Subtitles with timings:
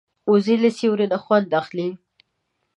[0.31, 1.89] وزې له سیوري نه خوند اخلي